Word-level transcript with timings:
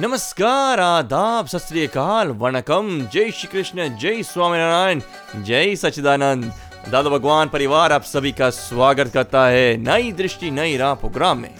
नमस्कार, 0.00 0.80
आदाब, 0.80 1.46
सत 1.46 1.96
वणकम। 2.26 3.08
जय 3.12 3.30
श्री 3.30 3.48
कृष्ण, 3.52 3.98
जय 3.98 4.22
स्वामीनारायण, 4.22 5.00
जय 5.42 5.76
सचिदानंद 5.76 6.52
दादा 6.88 7.10
भगवान 7.10 7.48
परिवार, 7.48 7.92
आप 7.92 8.02
सभी 8.02 8.32
का 8.32 8.50
स्वागत 8.50 9.10
करता 9.14 9.46
है 9.46 9.76
नई 9.76 10.12
दृष्टि, 10.12 10.50
नई 10.50 10.76
राह 10.76 10.94
प्रोग्राम 10.94 11.38
में। 11.38 11.54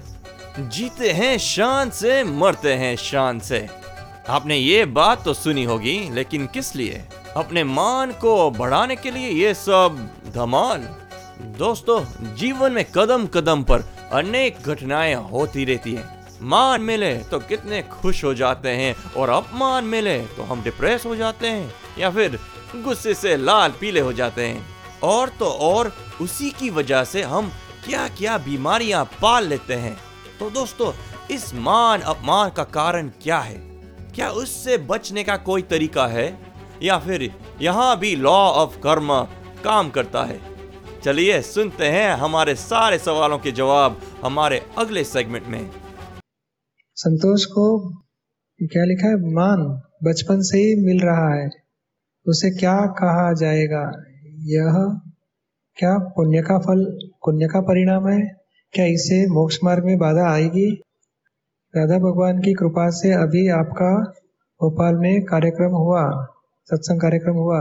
जीते 0.59 1.11
हैं, 1.11 1.39
शान 1.39 1.91
से, 1.91 2.25
मरते 2.25 2.75
हैं, 2.75 2.97
शान 2.97 3.41
से। 3.41 3.69
आपने 4.29 4.57
ये 4.57 4.85
बात 4.85 5.25
तो 5.25 5.35
सुनी 5.35 5.65
होगी, 5.65 6.11
लेकिन 6.13 6.47
किस 6.47 6.77
लिए? 6.77 7.05
अपने 7.37 7.65
मान 7.65 8.13
को 8.13 8.51
बढ़ाने 8.51 8.97
के 8.97 9.11
लिए 9.11 9.29
ये 9.29 9.55
सब 9.55 10.11
धमाल। 10.35 10.89
दोस्तों, 11.41 12.05
जीवन 12.35 12.73
में 12.73 12.85
कदम 12.85 13.27
कदम 13.27 13.63
पर 13.63 13.83
अनेक 14.13 14.59
घटनाएँ 14.67 15.15
होती 15.15 15.65
रहती 15.65 15.95
हैं। 15.95 16.20
मान 16.43 16.81
मिले 16.81 17.15
तो 17.15 17.39
कितने 17.39 17.83
खुश 17.83 18.25
हो 18.25 18.35
जाते 18.35 18.69
हैं 18.69 18.95
और 19.17 19.29
अपमान 19.29 19.85
मिले 19.85 20.19
तो 20.27 20.43
हम 20.43 20.63
डिप्रेस 20.63 21.07
हो 21.07 21.17
जाते 21.17 21.47
हैं 21.47 21.73
या 21.99 22.11
फिर 22.11 22.39
गुस्से 22.77 23.15
से 23.15 23.37
लाल 23.37 23.73
पीले 23.81 24.01
हो 24.01 24.13
जाते 24.13 24.47
हैं। 24.47 24.67
और 25.03 25.29
तो 25.29 25.47
और 25.47 25.93
उसी 26.21 26.51
की 26.51 26.71
वजह 26.71 27.05
से 27.05 27.23
हम 27.23 27.51
क्या 27.85 28.09
क्या 28.09 28.39
बीमारियाँ 28.39 29.05
पाल 29.05 29.47
लेते 29.47 29.75
हैं। 29.75 29.97
तो 30.39 30.51
दोस्तों, 30.51 30.93
इस 31.31 31.55
मान 31.55 32.01
अपमान 32.01 32.51
का 32.51 32.65
कारण 32.65 33.09
क्या 33.23 33.39
है? 33.39 33.59
क्या 34.15 34.31
उससे 34.31 34.79
बचने 34.79 35.25
का 35.25 35.37
कोई 35.37 35.63
तरीका 35.63 36.07
है? 36.07 36.39
या 36.83 36.99
फिर 36.99 37.31
यहाँ 37.63 37.99
भी 37.99 38.15
लॉ 38.17 38.39
ऑफ़ 38.51 38.79
कर्म 38.79 39.13
काम 39.65 39.91
करता 39.91 40.23
है? 40.23 40.41
चलिए 41.05 41.43
सुनते 41.43 41.87
हैं 41.87 42.11
हमारे 42.13 42.55
सारे 42.55 42.99
सवालों 42.99 43.39
के 43.39 43.53
जवाब 43.53 44.01
हमारे 44.25 44.67
अगले 44.79 45.05
सेगमेंट 45.05 45.47
में। 45.47 45.71
संतोष 47.03 47.45
को 47.45 47.91
क्या 48.63 48.85
लिखा 48.85 49.09
है? 49.09 49.17
मान, 49.17 49.83
बचपन 50.05 50.41
से 50.41 50.59
ही 50.59 50.87
मिल 50.87 51.01
रहा 51.01 51.35
है। 51.35 51.51
उसे 52.29 52.51
क्या 52.51 52.87
कहा 52.87 53.33
जाएगा? 53.33 53.93
यह 54.27 55.01
क्या 55.77 55.99
पुण्य 55.99 56.43
का 56.43 56.59
फल, 56.59 56.85
पुण्य 57.05 57.47
का 57.47 57.61
परिणाम 57.61 58.09
है? 58.09 58.37
क्या 58.73 58.85
इसे 58.87 59.27
मोक्ष 59.27 59.59
मार्ग 59.65 59.85
में 59.85 59.99
बाधा 59.99 60.33
आएगी? 60.33 60.83
राधा 61.77 61.99
भगवान 61.99 62.39
की 62.39 62.53
कृपा 62.53 62.91
से 62.91 63.13
अभी 63.13 63.49
आपका 63.49 64.03
भोपाल 64.63 64.95
में 64.95 65.25
कार्यक्रम 65.25 65.71
हुआ, 65.71 66.27
सत्संग 66.65 67.01
कार्यक्रम 67.01 67.35
हुआ। 67.35 67.61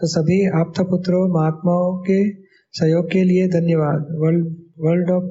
तो 0.00 0.06
सभी 0.06 0.60
आप्त 0.60 0.80
पुत्रों, 0.80 1.28
महात्माओं 1.28 2.02
के 2.02 2.32
सहयोग 2.72 3.10
के 3.10 3.24
लिए 3.24 3.48
धन्यवाद। 3.48 4.06
World 4.10 4.46
world 4.78 5.10
of 5.10 5.24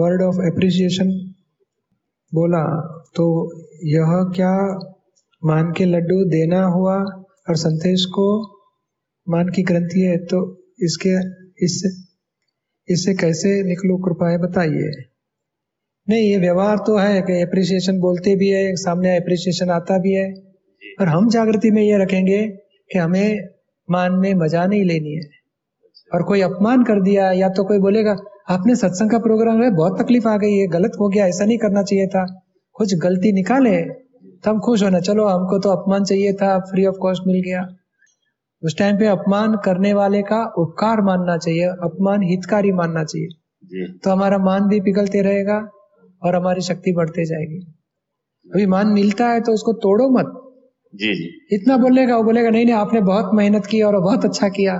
word 0.00 0.22
of 0.22 0.36
appreciation 0.46 1.25
बोला 2.38 2.64
तो 3.16 3.26
यह 3.86 4.10
क्या 4.36 4.52
मान 5.42 5.72
के 5.72 5.84
लड्डू 5.84 6.24
देना 6.30 6.62
हुआ 6.66 6.94
और 7.48 7.56
संदेश 7.56 8.04
को 8.14 8.26
मान 9.26 9.48
की 9.48 9.62
ग्रंथि 9.62 10.00
है? 10.00 10.16
तो 10.16 10.38
इसके 10.82 11.14
इससे 11.64 11.88
इससे 12.88 13.14
कैसे 13.14 13.52
निकलू? 13.62 13.96
कृपा 13.98 14.30
है 14.30 14.38
बताइए। 14.38 14.90
नहीं 16.08 16.28
ये 16.30 16.36
व्यवहार 16.38 16.76
तो 16.86 16.96
है 16.98 17.22
कि 17.22 17.40
एप्रिसिएशन 17.42 17.98
बोलते 18.00 18.34
भी 18.36 18.48
है 18.48 18.74
सामने 18.76 19.16
एप्रिसिएशन 19.16 19.70
आता 19.70 19.98
भी 19.98 20.12
है। 20.12 20.28
पर 20.98 21.08
हम 21.08 21.28
जागृति 21.30 21.70
में 21.70 21.82
ये 21.82 21.98
रखेंगे 21.98 22.46
कि 22.90 22.98
हमें 22.98 23.48
मान 23.88 24.12
में 24.12 24.32
मज़ा 24.34 24.66
नहीं 24.66 24.84
लेनी 24.84 25.14
है। 25.14 25.28
और 26.14 26.22
कोई 26.22 26.40
अपमान 26.40 26.84
कर 26.84 27.02
दिया 27.02 27.30
या 27.32 27.48
तो 27.48 27.64
कोई 27.64 27.78
बोलेगा 27.78 28.16
आपने 28.48 28.74
सत्संग 28.76 29.10
का 29.10 29.18
प्रोग्राम 29.18 29.62
है 29.62 29.70
बहुत 29.70 30.00
तकलीफ़ 30.00 30.28
आ 30.28 30.36
गई 30.36 30.52
है 30.52 30.66
गलत 30.66 30.92
हो 31.00 31.08
गया 31.08 31.26
ऐसा 31.26 31.44
नहीं 31.44 31.58
करना 31.58 31.82
चाहिए 31.82 32.06
था। 32.06 32.24
कुछ 32.76 32.94
गलती 32.94 33.32
निकाले 33.32 33.76
तो 33.82 34.50
हम 34.50 34.58
खुश 34.60 34.82
होना। 34.82 35.00
चलो 35.00 35.24
हमको 35.24 35.58
तो 35.58 35.70
अपमान 35.70 36.04
चाहिए 36.04 36.32
था 36.32 36.58
फ्री 36.60 36.84
ऑफ़ 36.86 36.96
कॉस्ट 36.96 37.22
मिल 37.26 37.40
गया। 37.46 37.66
उस 38.62 38.78
टाइम 38.78 38.98
पे 38.98 39.06
अपमान 39.06 39.56
करने 39.64 39.92
वाले 39.94 40.22
का 40.22 40.44
उपकार 40.58 41.00
मानना 41.00 41.36
चाहिए 41.36 41.64
अपमान 41.84 42.22
हितकारी 42.22 42.72
मानना 42.72 43.04
चाहिए। 43.04 43.28
जी। 43.64 43.86
तो 43.98 44.10
हमारा 44.10 44.38
मान 44.38 44.68
भी 44.68 44.80
पिघलते 44.80 45.22
रहेगा 45.22 45.58
और 46.22 46.36
हमारी 46.36 46.60
शक्ति 46.60 46.92
बढ़ते 46.92 47.24
जाएगी। 47.24 47.60
अभी 48.46 48.66
मान 48.66 48.86
मिलता 48.86 49.28
है 49.28 49.40
तो 49.40 49.52
उसको 49.52 49.72
तोड़ो 49.72 50.08
मत। 50.08 50.32
जी 50.94 51.14
जी। 51.14 51.28
इतना 51.52 51.76
बोलेगा 51.76 52.16
वो 52.16 52.22
बोलेगा 52.22 52.50
नहीं 52.50 52.64
नहीं 52.64 52.74
आपने 52.74 53.00
बहुत 53.00 53.30
मेहनत 53.34 53.66
की 53.66 53.82
और 53.82 54.00
बहुत 54.00 54.24
अच्छा 54.24 54.48
किया। 54.48 54.78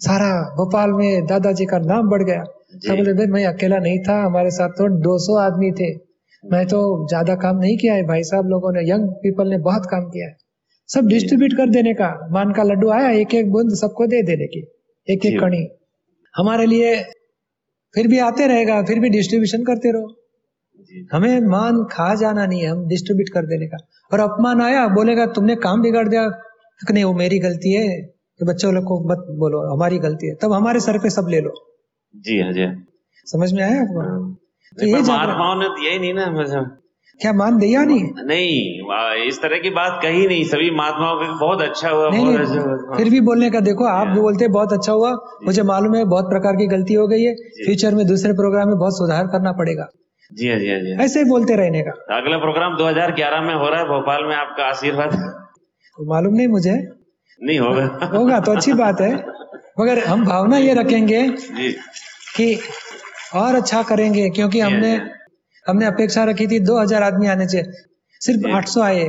सारा 0.00 0.30
भोपाल 0.56 0.92
में 0.92 1.26
दादाजी 1.26 1.64
का 1.64 1.78
नाम 1.78 2.08
बढ़ 2.08 2.22
गया। 2.22 2.44
बोले 2.76 3.12
भाई 3.12 3.26
मैं 3.28 3.44
अकेला 3.46 3.78
नहीं 3.80 3.98
था 4.04 4.14
हमारे 4.22 4.50
साथ 4.52 4.68
तो 4.78 4.88
200 5.02 5.36
आदमी 5.40 5.70
थे। 5.72 5.90
मैं 6.44 6.64
तो 6.68 6.80
ज़्यादा 7.08 7.34
काम 7.42 7.58
नहीं 7.58 7.76
किया 7.78 7.94
है 7.94 8.02
भाई 8.06 8.22
साहब 8.24 8.48
लोगों 8.48 8.72
ने 8.72 8.80
यंग 8.90 9.08
पीपल 9.20 9.48
ने 9.48 9.58
बहुत 9.60 9.86
काम 9.90 10.08
किया 10.08 10.26
है। 10.26 10.36
सब 10.88 11.06
डिस्ट्रीब्यूट 11.08 11.56
कर 11.56 11.70
देने 11.70 11.92
का 11.94 12.08
मान 12.32 12.52
का 12.52 12.62
लड्डू 12.62 12.90
आया 12.92 13.10
एक 13.18 13.34
एक 13.34 13.50
बूंद 13.52 13.74
सबको 13.76 14.06
दे 14.06 14.22
देने 14.22 14.46
की 14.46 14.60
एक 15.08 15.26
एक 15.26 15.40
कणी 15.40 15.62
हमारे 16.34 16.66
लिए 16.66 16.94
फिर 17.94 18.08
भी 18.08 18.18
आते 18.20 18.46
रहेगा 18.46 18.82
फिर 18.82 19.00
भी 19.00 19.08
डिस्ट्रीब्यूशन 19.10 19.64
करते 19.64 19.92
रहो। 19.92 20.08
हमें 21.12 21.46
मान 21.48 21.82
खा 21.92 22.14
जाना 22.14 22.46
नहीं 22.46 22.60
है 22.60 22.68
हम 22.68 22.86
डिस्ट्रीब्यूट 22.88 23.28
कर 23.34 23.46
देने 23.46 23.66
का। 23.66 23.78
और 24.10 24.20
अपमान 24.20 24.60
आया 24.62 24.86
बोलेगा 24.90 25.26
तुमने 25.34 25.56
काम 25.58 25.82
बिगाड़ 25.82 26.08
दिया। 26.08 26.24
नहीं 26.80 27.04
वो 27.04 27.12
मेरी 27.14 27.38
गलती 27.40 27.72
है 27.72 27.86
तो 28.40 28.46
बच्चों 28.46 28.72
लोग 28.74 28.84
को 28.84 28.98
मत 29.10 29.26
बोलो 29.38 29.60
हमारी 29.72 29.98
गलती 30.00 30.28
है। 30.28 30.34
तब 30.42 30.52
हमारे 30.52 30.80
सर 30.80 30.98
पे 30.98 31.10
सब 31.10 31.28
ले 31.30 31.40
लो। 31.40 31.52
जी 32.14 32.40
हाँ 32.40 32.52
जी। 32.52 32.66
समझ 33.26 33.52
में 33.52 33.62
आया 33.62 33.80
आपको? 33.80 34.02
तो 34.78 34.86
ये 34.86 34.92
पर 34.94 35.00
जागरण 35.00 35.26
महात्माओं 35.26 35.54
ने 35.56 35.68
दिया 35.68 35.92
ही 35.92 35.98
नहीं 35.98 36.14
ना 36.14 36.30
मुझे। 36.30 36.60
क्या 37.20 37.32
मान 37.32 37.58
दिया 37.58 37.84
नहीं? 37.84 38.04
नहीं 38.24 39.26
इस 39.28 39.42
तरह 39.42 39.58
की 39.58 39.70
बात 39.70 39.98
कही 40.02 40.26
नहीं। 40.26 40.44
सभी 40.44 40.70
महात्माओं 40.70 41.20
का 41.20 41.32
बहुत 41.40 41.62
अच्छा 41.62 41.90
हुआ 41.90 42.10
नहीं 42.10 42.24
बहुत 42.26 42.40
अच्छा 42.40 42.54
नहीं 42.54 42.64
हुआ 42.64 42.96
फिर 42.96 43.10
भी 43.10 43.20
बोलने 43.20 43.50
का 43.50 43.60
देखो 43.60 43.84
आप 43.84 44.08
भी 44.08 44.20
बोलते 44.20 44.44
हैं, 44.44 44.52
बहुत 44.52 44.72
अच्छा 44.72 44.92
हुआ। 44.92 45.10
मुझे 45.44 45.62
मालूम 45.62 45.94
है 45.94 46.04
बहुत 46.04 46.24
प्रकार 46.24 46.52
की 46.52 46.66
गलती 46.66 46.94
हो 46.94 47.06
गई 47.06 47.22
है। 47.22 47.34
फ्यूचर 47.34 47.94
में 47.94 48.06
दूसरे 48.06 48.32
प्रोग्राम 48.32 48.68
में 48.68 48.78
बहुत 48.78 48.96
सुधार 48.98 49.26
करना 49.26 49.52
पड़ेगा। 49.52 49.86
जी 50.32 50.48
हाँ 50.48 50.58
जी 50.58 50.70
हाँ 50.70 50.78
जी। 50.80 50.94
हाँ। 50.94 51.04
ऐसे 51.04 51.18
ही 51.18 51.24
बोलते 51.24 51.56
रहने 51.56 51.82
का। 51.82 52.16
अगला 52.16 52.38
प्रोग्राम 52.38 52.76
2011 52.76 53.40
में 53.40 53.54
हो 53.54 53.68
रहा 53.68 53.80
है 53.80 53.86
भोपाल 53.86 54.24
में 54.24 54.36
आपका 54.36 54.64
आशीर्वाद। 54.64 55.14
मालूम 55.98 56.34
नहीं 56.34 56.48
मुझे। 56.48 56.72
नहीं 57.42 57.58
होगा। 57.58 58.08
होगा 58.14 58.40
तो 58.40 58.52
अच्छी 58.52 58.72
बात 58.72 59.00
है। 59.00 59.12
मगर 59.76 59.98
हम 60.04 60.24
भावना 60.24 60.58
ये 60.58 60.74
रखेंगे 60.74 61.22
कि 62.36 62.54
और 63.34 63.54
अच्छा 63.54 63.82
करेंगे 63.82 64.28
क्योंकि 64.30 64.60
हमने 64.60 64.94
हमने 65.66 65.86
अपेक्षा 65.86 66.24
रखी 66.24 66.46
थी 66.46 66.58
2000 66.60 67.02
आदमी 67.02 67.26
आने 67.26 67.46
चाहिए 67.46 67.72
सिर्फ़ 68.20 68.40
जी। 68.40 68.52
800 68.52 68.80
आए। 68.82 69.04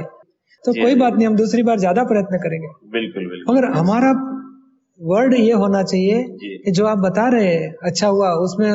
तो 0.64 0.74
कोई 0.74 0.96
बात 0.96 1.14
नहीं 1.14 1.28
हम 1.28 1.36
दूसरी 1.36 1.64
बार 1.64 1.80
ज़्यादा 1.80 2.04
प्रयत्न 2.04 2.38
करेंगे। 2.38 2.68
बिल्कुल 2.92 3.28
बिल्कुल। 3.30 3.56
मगर 3.56 3.66
हमारा 3.78 4.12
वर्ड 5.00 5.34
ये 5.34 5.52
होना 5.54 5.82
चाहिए 5.84 6.24
कि 6.66 6.72
जो 6.72 6.86
आप 6.86 6.98
बता 6.98 7.28
रहे 7.30 7.54
हैं 7.54 7.74
अच्छा 7.84 8.08
हुआ 8.08 8.32
उसमें 8.46 8.70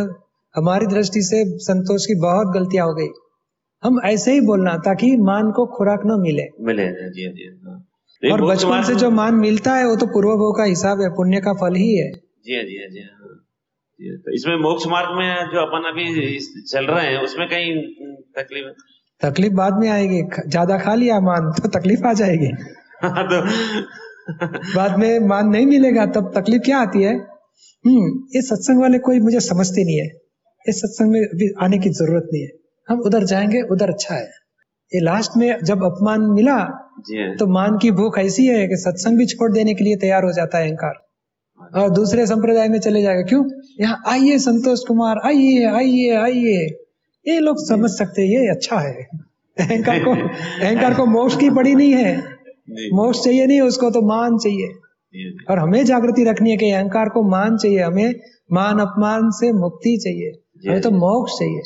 हमारी 0.54 0.86
दृष्टि 0.86 1.22
से 1.22 1.44
संतोष 1.60 2.06
की 2.06 2.14
बहुत 2.20 2.52
गलतियाँ 2.54 2.86
हो 2.86 2.94
गई। 2.94 3.08
हम 3.82 4.00
ऐसे 4.04 4.32
ही 4.32 4.40
बोलना 4.40 4.76
ताकि 4.84 5.16
मान 5.22 5.50
को 5.50 5.66
खुराक 5.76 6.02
न 6.06 6.20
मिले। 6.20 6.46
मिले 6.62 6.86
जी 7.10 7.28
जी 7.28 7.48
हाँ। 7.66 7.78
और 8.22 8.42
बचपन 8.44 8.82
से 8.82 8.94
जो 8.94 9.10
मान 9.10 9.34
मिलता 9.34 9.74
है 9.74 9.86
वो 9.86 9.96
तो 9.96 10.06
पूर्व 10.06 10.28
भोग 10.28 10.56
का 10.58 10.64
हिसाब 10.64 11.00
है 11.00 11.08
पुण्य 11.08 11.40
का 11.40 11.52
फल 11.52 11.74
ही 11.74 11.94
है। 11.96 12.10
जी 12.12 12.54
हाँ 12.56 12.64
जी 12.64 12.76
हाँ। 12.78 12.88
जी 12.88 13.00
हाँ 13.00 13.18
हाँ। 13.18 13.36
तो 14.00 14.34
इसमें 14.34 14.56
मोक्ष 14.56 14.86
मार्ग 14.86 15.16
में 15.18 15.50
जो 15.52 15.60
अपन 15.60 15.88
अभी 15.88 16.04
चल 16.70 16.86
रहे 16.86 17.06
हैं 17.06 17.18
उसमें 17.18 17.48
कहीं 17.48 17.72
तकलीफ़ 18.38 18.66
है? 18.66 18.72
तकलीफ़ 19.20 19.52
बाद 19.52 19.78
में 19.78 19.88
आएगी। 19.88 20.20
ज़्यादा 20.48 20.78
खा 20.78 20.94
लिया 20.94 21.20
मान 21.20 21.50
तो 21.52 21.68
तकलीफ़ 21.68 22.06
आ 22.06 22.12
जाएगी। 22.12 22.52
तो 23.04 23.40
बाद 24.76 24.98
में 24.98 25.18
मान 25.28 25.48
नहीं 25.48 25.66
मिलेगा 25.66 26.06
तब 26.06 26.32
तकलीफ़ 26.36 26.62
क्या 26.62 26.78
आती 26.78 27.02
है? 27.02 27.14
हम्म 27.84 28.08
ये 28.36 28.42
सत्संग 28.42 28.80
वाले 28.80 28.98
कोई 28.98 29.20
मुझे 29.20 29.40
समझते 29.40 29.84
नहीं 29.84 29.98
है। 29.98 30.06
इस 30.66 30.80
सत्संग 30.80 31.12
में 31.12 31.20
अभी 31.20 31.52
आने 31.62 31.78
की 31.78 31.90
ज़रूरत 31.90 32.28
नहीं 32.32 32.42
है। 32.42 32.50
हम 32.88 33.00
उधर 33.00 33.24
जाएँगे 33.24 33.62
उधर 33.62 33.90
अच्छा 33.90 34.14
है। 34.14 34.30
ये 34.94 35.00
लास्ट 35.00 35.36
में 35.36 35.58
जब 35.64 35.84
अपमान 35.84 36.20
मिला 36.20 36.58
जी 37.08 37.22
हाँ। 37.22 37.36
तो 37.36 37.46
मान 37.46 37.78
की 37.78 37.90
भूख 37.90 38.18
ऐसी 38.18 38.46
है 38.46 38.68
कि 38.68 38.76
सत्संग 38.76 39.18
भी 39.18 39.26
छोड़ 39.26 39.52
देने 39.52 39.74
के 39.74 39.84
लिए 39.84 39.96
तैयार 39.96 40.24
हो 40.24 40.32
जाता 40.32 40.58
है 40.58 40.66
अहंकार। 40.66 41.80
और 41.80 41.90
दूसरे 41.90 42.26
संप्रदाय 42.26 42.68
में 42.68 42.78
चले 42.80 43.02
जाएगा 43.02 43.22
क्यों? 43.22 43.44
यहाँ 43.80 44.02
आइए 44.08 44.38
संतोष 44.38 44.80
कुमार 44.88 45.20
आइए 45.24 45.64
आइए 45.64 46.10
आइए। 46.10 46.66
ये 47.28 47.38
लोग 47.38 47.56
समझ 47.68 47.90
सकते 47.90 48.22
ये 48.22 48.50
अच्छा 48.50 48.78
है। 48.78 49.08
अहंकार 49.60 49.98
को 50.04 50.10
अहंकार 50.10 50.94
को 50.94 51.06
मोक्ष 51.06 51.36
की 51.36 51.50
पड़ी 51.50 51.74
नहीं 51.74 51.92
है। 51.92 52.16
मोक्ष 52.92 53.20
चाहिए 53.24 53.46
नहीं 53.46 53.60
उसको 53.60 53.90
तो 53.90 54.02
मान 54.02 54.38
चाहिए। 54.38 54.68
और 55.50 55.58
हमें 55.58 55.84
जागृति 55.84 56.24
रखनी 56.24 56.50
है 56.50 56.56
कि 56.56 56.70
अहंकार 56.70 57.08
को 57.08 57.22
मान 57.22 57.56
चाहिए 57.56 57.78
हमें 57.78 58.14
मान 58.52 58.78
अपमान 58.78 59.30
से 59.30 59.52
मुक्ति 59.52 59.96
चाहिए। 59.96 60.32
हमें 60.70 60.80
तो 60.80 60.90
मोक्ष 60.90 61.32
चाहिए। 61.32 61.62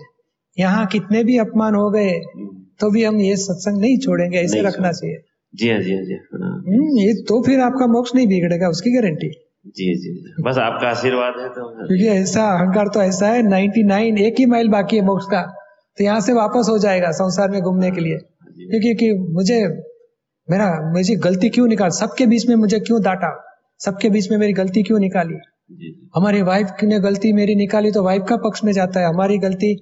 यहाँ 0.58 0.86
कितने 0.86 1.24
भी 1.24 1.38
अपमान 1.38 1.74
हो 1.74 1.90
गए 1.90 2.10
हम्म, 2.10 2.63
तो 2.80 2.90
भी 2.90 3.04
हम 3.04 3.20
ये 3.20 3.36
सत्संग 3.36 3.80
नहीं 3.80 3.98
छोड़ेंगे 3.98 4.38
ऐसे 4.38 4.54
नहीं 4.54 4.66
रखना 4.66 4.92
चाहिए। 4.92 5.22
जी 5.54 5.70
हाँ 5.70 5.78
जी 5.78 5.94
हाँ 5.94 6.04
जी 6.04 6.14
हाँ। 6.14 6.50
हम्म, 6.50 6.98
ये 6.98 7.14
तो 7.28 7.42
फिर 7.42 7.60
आपका 7.60 7.86
मोक्ष 7.86 8.14
नहीं 8.14 8.26
बिगड़ेगा 8.26 8.68
उसकी 8.68 8.90
गारंटी। 8.90 9.28
जी 9.66 9.94
जी। 9.94 10.42
बस 10.42 10.58
आपका 10.58 10.88
आशीर्वाद 10.88 11.34
है 11.40 11.48
तो 11.48 11.68
क्योंकि 11.86 12.06
ऐसा 12.06 12.42
अहंकार 12.54 12.88
तो 12.88 13.02
ऐसा 13.02 13.28
है 13.28 13.42
99 13.42 14.18
एक 14.18 14.34
ही 14.38 14.46
माइल 14.46 14.68
बाकी 14.68 14.96
है 14.96 15.02
मोक्ष 15.02 15.24
का 15.24 15.42
तो 15.98 16.04
यहाँ 16.04 16.20
से 16.20 16.32
वापस 16.32 16.66
हो 16.70 16.78
जाएगा 16.78 17.10
संसार 17.10 17.50
में 17.50 17.60
घूमने 17.60 17.90
के 17.90 18.00
लिए। 18.00 18.18
क्योंकि 18.58 18.94
कि 18.94 19.12
मुझे 19.34 19.62
मेरा 20.50 20.92
मुझे 20.92 21.16
गलती 21.16 21.48
क्यों 21.48 21.66
निकाल 21.66 21.90
सबके 21.90 22.26
बीच 22.26 22.48
में 22.48 22.56
मुझे 22.56 22.80
क्यों 22.80 23.02
डांटा? 23.02 23.30
सबके 23.78 24.10
बीच 24.10 24.30
में 24.30 24.38
मेरी 24.38 24.52
गलती 24.52 24.82
क्यों 24.82 24.98
निकाली? 24.98 25.34
हमारी 26.16 26.42
वाइफ 26.42 26.82
ने 26.82 27.00
गलती 27.00 27.32
मेरी 27.32 27.54
निकाली 27.54 27.90
तो 27.90 28.02
वाइफ 28.02 28.22
का 28.28 28.36
पक्ष 28.36 28.64
में 28.64 28.72
जाता 28.72 29.00
है 29.00 29.06
हमारी 29.06 29.38
गलती 29.38 29.74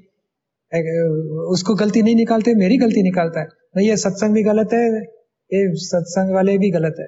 उसको 1.35 1.75
गलती 1.75 2.03
नहीं 2.03 2.17
निकालते 2.17 2.55
मेरी 2.55 2.77
गलती 2.77 3.03
निकालता 3.03 3.41
है। 3.41 3.47
नहीं 3.77 3.89
ये 3.89 3.97
सत्संग 3.97 4.35
भी 4.35 4.43
गलत 4.43 4.69
है 4.73 5.01
ये 5.53 5.75
सत्संग 5.75 6.35
वाले 6.35 6.59
भी 6.59 6.71
गलत 6.71 6.95
है। 7.01 7.07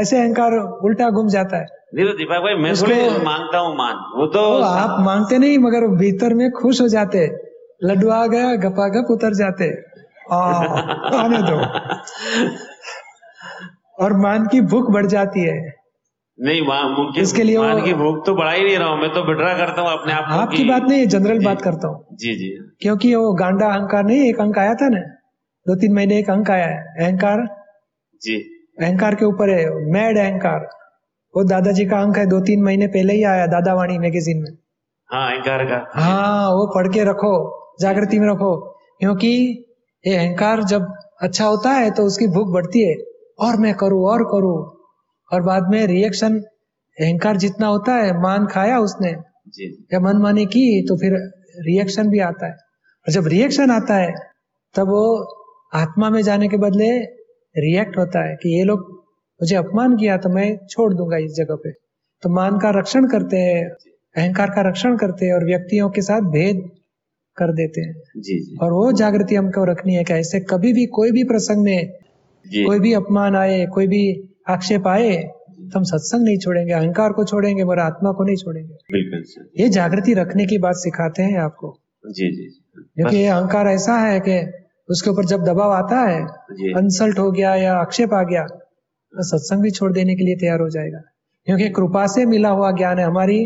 ऐसे 0.00 0.18
अहंकार 0.18 0.52
उल्टा 0.58 1.10
घूम 1.10 1.28
जाता 1.28 1.56
है। 1.56 1.64
तो 1.64 2.12
दीपक 2.18 2.40
भाई 2.42 2.54
मैं 2.54 2.74
थोड़ी 2.74 3.24
माँगता 3.24 3.58
हूँ 3.58 3.76
मान। 3.76 3.94
वो 3.94 4.26
तो 4.26 4.62
आप 4.62 5.00
मांगते 5.00 5.38
नहीं 5.38 5.58
मगर 5.58 5.80
भीतर 5.80 6.34
में 6.34 6.50
खुश 6.50 6.80
हो 6.80 6.88
जाते। 6.88 7.30
लड्डू 7.84 8.08
आ 8.08 8.26
गया 8.26 8.54
गपा 8.54 8.88
गप 8.88 9.06
उतर 9.10 9.34
जाते। 9.34 9.82
आ, 10.32 10.40
आने 11.14 11.38
दो। 11.38 11.56
और 14.04 14.12
मान 14.12 14.46
की 14.46 14.60
भूख 14.60 14.90
बढ़ 14.90 15.06
जाती 15.06 15.40
है। 15.40 15.79
नहीं 16.40 16.60
मुमकिन 16.62 17.22
इसके 17.22 17.42
लिए 17.42 17.58
मान 17.58 17.82
की 17.84 17.92
भूख 17.94 18.24
तो 18.26 18.34
बढ़ा 18.34 18.50
ही 18.52 18.62
नहीं 18.64 18.76
रहा 18.76 18.88
हूँ 18.88 19.00
मैं 19.00 19.12
तो 19.14 19.22
विड्रा 19.24 19.52
करता 19.56 19.82
हूँ 19.82 19.90
अपने 19.90 20.12
आप 20.12 20.24
को 20.28 20.34
आपकी 20.34 20.64
बात 20.64 20.82
नहीं 20.82 21.06
जनरल 21.06 21.44
बात 21.44 21.62
करता 21.62 21.88
हूँ। 21.88 22.16
जी 22.20 22.34
जी। 22.34 22.48
क्योंकि 22.82 23.14
वो 23.14 23.32
गांडा 23.34 23.66
अहंकार 23.66 24.04
नहीं 24.04 24.28
एक 24.28 24.40
अंक 24.40 24.58
आया 24.58 24.74
था 24.74 24.88
ना 24.88 25.00
दो 25.66 25.74
तीन 25.74 25.94
महीने 25.94 26.18
एक 26.18 26.30
अंक 26.30 26.50
आया 26.50 26.66
है 26.66 26.78
अहंकार। 26.98 27.46
जी। 28.22 28.36
अहंकार 28.80 29.14
के 29.14 29.24
ऊपर 29.24 29.50
है 29.50 29.64
मैड 29.92 30.18
अहंकार। 30.18 30.68
वो 31.34 31.44
दादाजी 31.44 31.86
का 31.86 32.00
अंक 32.00 32.18
है 32.18 32.26
दो 32.26 32.40
तीन 32.40 32.62
महीने 32.62 32.86
पहले 32.86 33.14
ही 33.14 33.22
आया 33.24 33.46
दादावाणी 33.46 33.98
मैगजीन 33.98 34.42
में। 34.42 34.50
हाँ 35.10 35.30
अहंकार 35.32 35.64
का। 35.64 35.84
हाँ 35.94 36.50
वो 36.50 36.66
पढ़ 36.74 36.88
के 36.88 37.04
रखो 37.04 37.34
जागृति 37.80 38.18
में 38.18 38.28
रखो। 38.28 38.56
क्योंकि 39.00 39.28
ये 40.04 40.16
अहंकार 40.16 40.62
जब 40.64 40.92
अच्छा 41.22 41.44
होता 41.44 41.70
है 41.70 41.90
तो 41.90 42.02
उसकी 42.02 42.26
भूख 42.26 42.52
बढ़ती 42.52 42.88
है। 42.88 42.94
और 43.40 43.56
मैं 43.56 43.74
करूँ 43.74 44.04
और 44.06 44.22
करूँ। 44.24 44.58
और 45.30 45.42
बाद 45.42 45.68
में 45.70 45.86
रिएक्शन 45.86 46.38
अहंकार 46.38 47.36
जितना 47.36 47.66
होता 47.66 47.94
है 47.94 48.20
मान 48.22 48.46
खाया 48.46 48.78
उसने 48.78 49.12
जी 49.48 49.66
या 49.92 50.00
मनमानी 50.00 50.46
की 50.46 50.64
तो 50.88 50.96
फिर 50.96 51.12
रिएक्शन 51.66 52.08
भी 52.08 52.18
आता 52.20 52.46
है। 52.46 52.52
और 52.52 53.12
जब 53.12 53.26
रिएक्शन 53.26 53.70
आता 53.70 53.94
है 53.96 54.12
तब 54.74 54.88
वो 54.88 55.04
आत्मा 55.72 56.10
में 56.10 56.20
जाने 56.22 56.48
के 56.48 56.56
बदले 56.56 56.90
रिएक्ट 57.54 57.96
होता 57.98 58.26
है 58.28 58.34
कि 58.36 58.56
ये 58.58 58.64
लोग 58.64 58.88
मुझे 59.40 59.56
अपमान 59.56 59.96
किया 59.96 60.16
तो 60.16 60.28
मैं 60.28 60.48
छोड़ 60.66 60.92
दूँगा 60.94 61.16
इस 61.16 61.32
जगह 61.32 61.54
पे। 61.54 61.70
तो 62.22 62.28
मान 62.28 62.58
का 62.58 62.70
रक्षण 62.70 63.06
करते 63.08 63.36
हैं 63.36 63.64
अहंकार 64.14 64.50
का 64.50 64.68
रक्षण 64.68 64.96
करते 64.96 65.26
हैं 65.26 65.34
और 65.34 65.44
व्यक्तियों 65.44 65.88
के 65.90 66.02
साथ 66.02 66.30
भेद 66.30 66.68
कर 67.36 67.52
देते 67.52 67.80
हैं। 67.80 67.94
जी 68.16 68.38
जी। 68.40 68.56
और 68.62 68.72
वो 68.72 68.90
जागृति 68.92 69.34
हमको 69.34 69.64
रखनी 69.64 69.94
है 69.94 70.04
कि 70.04 70.12
ऐसे 70.14 70.40
कभी 70.40 70.72
भी 70.72 70.86
कोई 70.86 71.10
भी 71.10 71.24
प्रसंग 71.24 71.62
में 71.64 71.90
कोई 72.46 72.78
भी 72.78 72.92
अपमान 72.92 73.36
आए 73.36 73.64
कोई 73.66 73.86
भी 73.86 74.02
आक्षेप 74.50 74.86
आए 74.88 75.12
तो 75.62 75.78
हम 75.78 75.84
सत्संग 75.84 76.24
नहीं 76.24 76.38
छोड़ेंगे 76.38 76.72
अहंकार 76.72 77.12
को 77.12 77.24
छोड़ेंगे 77.24 77.64
मगर 77.64 77.78
आत्मा 77.78 78.12
को 78.12 78.24
नहीं 78.24 78.36
छोड़ेंगे। 78.36 78.74
बिल्कुल 78.92 79.22
सर। 79.24 79.48
ये 79.60 79.68
जागृति 79.68 80.14
रखने 80.14 80.46
की 80.46 80.58
बात 80.58 80.74
सिखाते 80.76 81.22
हैं 81.22 81.38
आपको। 81.40 81.76
जी 82.04 82.30
जी 82.32 82.44
क्योंकि 82.76 83.16
ये 83.16 83.26
अहंकार 83.26 83.68
ऐसा 83.68 83.96
है 83.98 84.20
कि 84.20 84.38
उसके 84.88 85.10
ऊपर 85.10 85.24
जब 85.24 85.44
दबाव 85.44 85.72
आता 85.72 86.00
है 86.00 86.20
जी। 86.52 86.70
इंसल्ट 86.78 87.18
हो 87.18 87.30
गया 87.30 87.54
या 87.54 87.74
आक्षेप 87.76 88.14
आ 88.14 88.22
गया 88.22 88.44
तो 88.44 89.22
सत्संग 89.22 89.62
भी 89.62 89.70
छोड़ 89.70 89.92
देने 89.92 90.14
के 90.16 90.24
लिए 90.24 90.36
तैयार 90.36 90.60
हो 90.60 90.68
जाएगा। 90.68 91.00
क्योंकि 91.46 91.68
कृपा 91.70 92.06
से 92.06 92.24
मिला 92.26 92.48
हुआ 92.50 92.70
ज्ञान 92.72 92.98
है 92.98 93.04
हमारी 93.04 93.44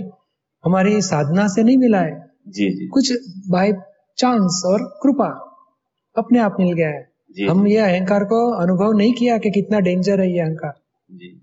हमारी 0.65 1.01
साधना 1.03 1.47
से 1.49 1.63
नहीं 1.63 1.79
मिला 1.79 2.01
है। 2.01 2.15
जी 2.49 2.71
जी। 2.71 2.87
कुछ 2.89 3.13
बाय 3.51 3.73
चांस 4.19 4.63
और 4.67 4.83
कृपा 5.03 5.29
अपने 6.17 6.39
आप 6.39 6.57
मिल 6.61 6.73
गया 6.73 6.89
है। 6.89 7.49
हम 7.51 7.67
ये 7.67 7.79
अहंकार 7.79 8.25
को 8.25 8.41
अनुभव 8.55 8.93
नहीं 8.93 9.13
किया 9.13 9.39
कि 9.39 9.51
कितना 9.51 9.81
डेंजर 9.81 10.21
है 10.21 10.31
ये 10.33 10.41
अहंकार। 10.41 10.73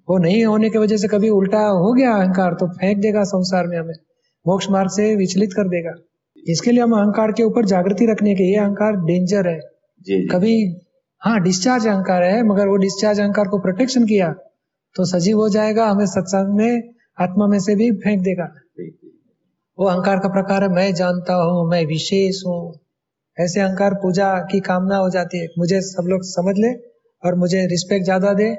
वो 0.07 0.17
नहीं 0.17 0.45
होने 0.45 0.69
की 0.69 0.77
वजह 0.77 0.97
से 0.97 1.07
कभी 1.07 1.29
उल्टा 1.31 1.59
हो 1.59 1.91
गया 1.93 2.13
अहंकार 2.13 2.53
तो 2.53 2.67
फेंक 2.69 2.97
देगा 2.97 3.23
संसार 3.25 3.67
में 3.67 3.77
हमें। 3.77 3.93
मोक्ष 4.45 4.69
मार्ग 4.69 4.89
से 4.89 5.15
विचलित 5.15 5.53
कर 5.53 5.67
देगा। 5.69 5.93
इसके 6.45 6.71
लिए 6.71 6.81
हम 6.81 6.93
अहंकार 6.93 7.31
के 7.31 7.43
ऊपर 7.43 7.65
जागृति 7.65 8.05
रखने 8.05 8.33
के 8.35 8.43
ये 8.43 8.57
अहंकार 8.57 8.95
डेंजर 9.05 9.47
है। 9.47 9.59
जी 9.59 10.15
जी। 10.15 10.27
कभी 10.27 10.55
हाँ 11.21 11.39
डिस्चार्ज 11.41 11.87
अहंकार 11.87 12.23
है 12.23 12.41
मगर 12.43 12.67
वो 12.67 12.75
डिस्चार्ज 12.77 13.19
अहंकार 13.19 13.47
को 13.47 13.57
प्रोटेक्शन 13.59 14.05
किया 14.05 14.31
तो 14.95 15.05
सजीव 15.05 15.37
हो 15.37 15.47
जाएगा 15.49 15.85
हमें 15.87 16.05
सत्संग 16.07 16.57
में 16.57 16.81
आत्मा 17.17 17.47
में 17.47 17.59
से 17.59 17.75
भी 17.75 17.91
फेंक 17.97 18.21
देगा। 18.23 18.47
वो 19.77 19.85
अहंकार 19.85 20.19
का 20.19 20.29
प्रकार 20.29 20.63
है 20.63 20.69
मैं 20.69 20.93
जानता 20.93 21.35
हूँ 21.35 21.69
मैं 21.69 21.85
विशेष 21.85 22.41
हूँ। 22.45 22.73
ऐसे 23.37 23.61
अहंकार 23.61 23.93
पूजा 23.93 24.33
की 24.51 24.59
कामना 24.61 24.97
हो 24.97 25.09
जाती 25.09 25.39
है। 25.39 25.47
मुझे 25.59 25.81
सब 25.83 26.07
लोग 26.07 26.23
समझ 26.25 26.55
ले 26.57 26.73
और 27.23 27.35
मुझे 27.35 27.65
रिस्पेक्ट 27.67 28.05
ज़्यादा 28.05 28.33
दे। 28.33 28.49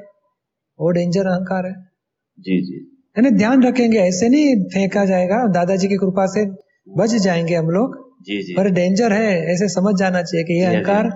वो 0.79 0.91
डेंजर 0.91 1.27
अहंकार 1.27 1.67
है। 1.67 1.73
जी 2.39 2.61
जी। 2.63 2.77
यानी 3.17 3.31
ध्यान 3.31 3.63
रखेंगे 3.63 3.99
ऐसे 3.99 4.29
नहीं 4.29 4.55
फेंका 4.69 5.05
जाएगा 5.05 5.47
दादाजी 5.53 5.89
की 5.89 5.97
कृपा 5.97 6.27
से 6.27 6.45
बच 6.99 7.15
जाएँगे 7.19 7.55
हम 7.55 7.71
लोग। 7.71 8.01
जी 8.23 8.43
जी। 8.43 8.55
पर 8.55 8.69
डेंजर 8.71 9.13
है 9.13 9.53
ऐसे 9.53 9.69
समझ 9.69 9.95
जाना 9.95 10.23
चाहिए 10.23 10.45
कि 10.45 10.59
ये 10.61 10.65
अहंकार 10.67 11.09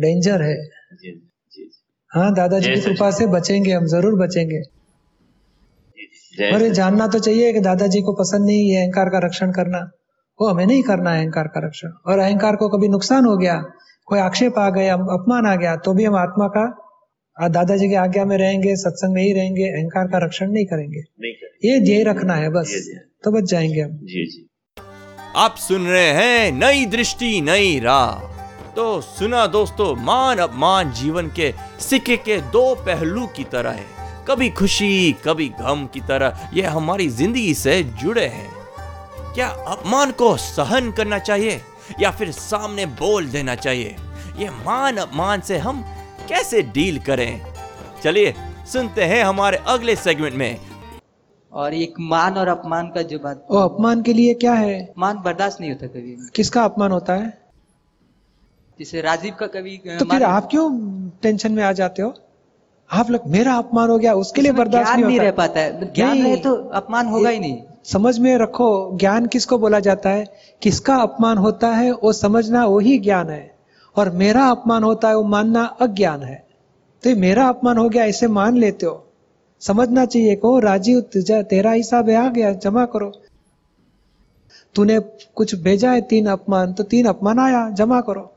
डेंजर 0.00 0.42
है। 0.42 0.54
जी 0.94 1.10
जी 1.52 1.70
हाँ 2.12 2.32
दादाजी 2.34 2.74
की 2.74 2.80
कृपा 2.80 3.10
से 3.10 3.26
बचेंगे 3.26 3.72
हम 3.72 3.86
ज़रूर 3.86 4.18
बचेंगे। 4.20 4.62
ये 6.34 6.70
जानना 6.70 7.06
तो 7.06 7.18
चाहिए 7.18 7.52
कि 7.52 7.60
दादाजी 7.60 8.00
को 8.02 8.12
पसंद 8.12 8.46
नहीं 8.46 8.62
ये 8.70 8.76
अहंकार 8.76 9.08
का 9.08 9.18
रक्षण 9.18 9.52
करना। 9.52 9.78
वो 10.38 10.48
हमें 10.48 10.66
नहीं 10.66 10.82
करना 10.82 11.10
है 11.10 11.20
अहंकार 11.20 11.46
का 11.46 11.66
रक्षण। 11.66 11.90
और 12.06 12.18
अहंकार 12.18 12.56
को 12.56 12.68
कभी 12.68 12.88
नुकसान 12.88 13.24
हो 13.24 13.36
गया 13.36 13.62
कोई 14.08 14.18
आक्षेप 14.20 14.58
आ 14.58 14.68
गया 14.70 14.94
अपमान 14.94 15.46
आ 15.46 15.54
गया 15.56 15.76
तो 15.76 15.92
भी 15.94 16.04
हम 16.04 16.16
आत्मा 16.16 16.46
का 16.48 16.64
दादाजी 17.38 17.88
की 17.88 17.94
आज्ञा 17.94 18.24
में 18.24 18.36
रहेंगे 18.38 18.76
सत्संग 18.76 19.14
में 19.14 19.22
ही 19.22 19.32
रहेंगे 19.32 19.62
अहंकार 19.62 20.06
का 20.06 20.18
रक्षण 20.18 20.50
नहीं 20.50 20.64
करेंगे। 20.64 21.00
नहीं 21.20 21.32
करें 21.32 21.70
ये 21.70 21.80
ध्येय 21.80 22.02
रखना 22.04 22.34
है 22.34 22.50
बस। 22.50 22.90
तो 23.24 23.30
बच 23.30 23.44
जाएँगे 23.44 23.80
हम। 23.80 23.90
जी 23.90 24.26
जी। 24.26 24.46
आप 25.36 25.56
सुन 25.56 25.86
रहे 25.86 26.10
हैं 26.10 26.52
नई 26.52 26.86
दृष्टि 26.86 27.40
नई 27.40 27.78
राह। 27.80 28.12
तो 28.76 29.00
सुना 29.00 29.46
दोस्तों 29.46 29.94
मान 29.96 30.38
अपमान 30.38 30.92
जीवन 30.92 31.28
के 31.28 31.52
सिक्के 31.80 32.16
के 32.16 32.36
दो 32.36 32.74
पहलू 32.74 33.26
की 33.26 33.44
तरह 33.44 33.70
है। 33.70 33.86
कभी 34.28 34.50
खुशी 34.50 35.12
कभी 35.24 35.48
गम 35.48 35.86
की 35.94 36.00
तरह। 36.00 36.50
ये 36.54 36.62
हमारी 36.62 37.08
ज़िंदगी 37.08 37.54
से 37.54 37.82
जुड़े 37.82 38.26
हैं। 38.26 38.50
क्या 39.34 39.48
अपमान 39.48 40.10
को 40.10 40.36
सहन 40.36 40.92
करना 40.92 41.18
चाहिए 41.18 41.60
या 42.00 42.10
फिर 42.10 42.30
सामने 42.30 42.86
बोल 42.86 43.26
देना 43.26 43.54
चाहिए? 43.54 43.96
ये 44.38 44.50
मान 44.50 44.96
अपमान 44.96 45.40
से 45.40 45.58
हम 45.58 45.84
कैसे 46.28 46.62
डील 46.62 46.98
करें? 46.98 47.40
चलिए 48.02 48.34
सुनते 48.72 49.04
हैं 49.04 49.24
हमारे 49.24 49.58
अगले 49.68 49.96
सेगमेंट 49.96 50.34
में। 50.34 50.58
और 51.52 51.74
एक 51.74 51.94
मान 52.00 52.34
और 52.34 52.48
अपमान 52.48 52.86
का 52.86 53.02
जो 53.02 53.18
बात 53.18 53.46
वो 53.50 53.58
अपमान 53.58 54.02
के 54.02 54.12
लिए 54.12 54.34
क्या 54.34 54.52
है? 54.52 54.92
मान 54.98 55.22
बर्दाश्त 55.22 55.60
नहीं 55.60 55.70
होता 55.70 55.86
कभी। 55.86 56.28
किसका 56.34 56.64
अपमान 56.64 56.92
होता 56.92 57.14
है? 57.14 57.38
जैसे 58.78 59.00
राजीव 59.00 59.34
का 59.40 59.46
कभी 59.46 59.76
तो 59.76 60.04
फिर 60.04 60.22
आप 60.22 60.48
क्यों 60.50 60.70
टेंशन 61.22 61.52
में 61.52 61.64
आ 61.64 61.72
जाते 61.72 62.02
हो? 62.02 62.14
आप 62.92 63.10
लोग 63.10 63.20
मेरा 63.26 63.54
अपमान 63.54 63.90
हो 63.90 63.98
गया 63.98 64.14
उसके 64.14 64.40
लिए 64.40 64.52
बर्दाश्त 64.52 64.92
नहीं 64.92 65.04
नहीं 65.04 65.20
रह 65.20 65.30
पाता 65.30 65.60
है। 65.60 65.94
ज्ञान। 65.94 66.22
रहे 66.22 66.36
तो 66.36 66.54
अपमान 66.54 67.06
होगा 67.06 67.30
ही 67.30 67.38
नहीं। 67.38 67.62
समझ 67.84 68.18
में 68.18 68.38
रखो 68.38 68.98
ज्ञान 68.98 69.26
किसको 69.26 69.58
बोला 69.58 69.80
जाता 69.80 70.10
है? 70.10 70.24
किसका 70.62 70.96
अपमान 70.96 71.38
होता 71.38 71.68
है 71.68 71.92
वो 71.92 72.12
समझना 72.12 72.64
वही 72.64 72.98
ज्ञान 72.98 73.30
है। 73.30 73.53
और 73.96 74.10
मेरा 74.10 74.44
अपमान 74.44 74.82
होता 74.82 75.08
है, 75.08 75.16
वो 75.16 75.24
मानना 75.24 75.64
अज्ञान 75.64 76.22
है। 76.22 76.46
तो 77.02 77.10
ये 77.10 77.16
मेरा 77.16 77.48
अपमान 77.48 77.78
हो 77.78 77.88
गया 77.88 78.04
ऐसे 78.04 78.26
मान 78.28 78.56
लेते 78.56 78.86
हो। 78.86 79.06
समझना 79.60 80.06
चाहिए 80.06 80.36
को 80.36 80.58
राजीव 80.58 81.00
तुझा, 81.00 81.42
तेरा 81.42 81.70
हिसाब 81.70 82.10
आ 82.10 82.28
गया, 82.28 82.52
जमा 82.52 82.86
करो। 82.86 83.12
तूने 84.74 85.00
कुछ 85.34 85.54
भेजा 85.54 85.92
है 85.92 86.00
तीन 86.00 86.26
अपमान 86.26 86.72
तो 86.72 86.82
तीन 86.82 87.06
अपमान 87.06 87.38
आया, 87.38 87.70
जमा 87.70 88.00
करो। 88.00 88.30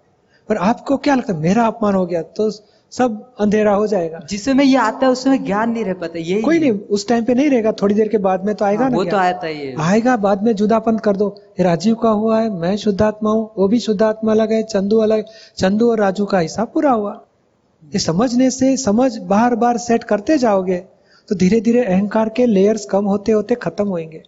पर 0.50 0.58
आपको 0.58 0.98
क्या 0.98 1.16
लगता 1.16 1.34
है, 1.34 1.40
मेरा 1.40 1.68
अपमान 1.68 1.94
हो 1.94 2.06
गया 2.06 2.22
तो 2.22 2.52
सब 2.92 3.36
अंधेरा 3.40 3.74
हो 3.74 3.88
जाएगा। 3.88 4.20
जिस 4.30 4.44
समय 4.46 4.66
ये 4.66 4.76
आता 4.78 5.06
है 5.06 5.12
उस 5.12 5.24
समय 5.24 5.38
ज्ञान 5.40 5.72
नहीं 5.72 5.84
रह 5.86 5.94
पाता 5.94 6.20
यही 6.20 6.42
कोई 6.42 6.60
नहीं 6.60 6.72
उस 6.72 7.08
टाइम 7.08 7.24
पे 7.26 7.34
नहीं 7.34 7.50
रहेगा 7.50 7.72
थोड़ी 7.82 7.96
देर 7.96 8.08
के 8.08 8.18
बाद 8.20 8.46
में 8.46 8.54
तो 8.56 8.66
आएगा 8.66 8.84
हाँ, 8.84 8.90
ना 8.90 8.98
वो 8.98 9.04
तो 9.06 9.18
आता 9.18 9.48
ही 9.48 9.58
है। 9.58 9.76
आएगा 9.80 10.16
बाद 10.18 10.44
में 10.44 10.54
जुदापन 10.56 10.98
कर 10.98 11.18
दो। 11.18 11.28
राजीव 11.60 11.96
का 11.96 12.10
हुआ 12.12 12.40
है 12.42 12.50
मैं 12.52 12.76
शुद्धात्मा 12.78 13.32
हूँ 13.32 13.50
वो 13.58 13.68
भी 13.68 13.80
शुद्धात्मा 13.80 14.32
अलग 14.32 14.52
है 14.52 14.62
चंदू 14.66 15.00
अलग 15.00 15.26
चंदू 15.58 15.90
और 15.92 16.00
राजू 16.00 16.26
का 16.26 16.40
हिसाब 16.40 16.72
पूरा 16.74 16.92
हुआ। 16.92 17.14
ये 17.84 18.00
समझने 18.00 18.50
से 18.52 18.76
समझ 18.78 19.18
बार 19.26 19.56
बार 19.56 19.78
सेट 19.80 20.04
करते 20.04 20.38
जाओगे 20.38 20.78
तो 21.30 21.36
धीरे 21.36 21.62
धीरे 21.62 21.84
अहंकार 21.86 22.30
के 22.30 22.46
लेयर्स 22.46 22.86
कम 22.86 23.06
होते 23.06 23.32
होते 23.32 23.56
खत्म 23.58 23.88
होंगे 23.88 24.24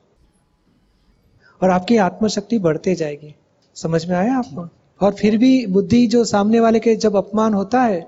और 1.61 1.69
आपकी 1.69 1.97
आत्मशक्ति 1.99 2.59
बढ़ते 2.59 2.95
जाएगी। 2.95 3.35
समझ 3.75 4.05
में 4.05 4.15
आया 4.17 4.37
आपको? 4.37 4.67
और 5.01 5.13
फिर 5.13 5.37
भी 5.37 5.65
बुद्धि 5.67 6.05
जो 6.07 6.23
सामने 6.25 6.59
वाले 6.59 6.79
के 6.79 6.95
जब 6.97 7.15
अपमान 7.15 7.53
होता 7.53 7.81
है 7.81 7.99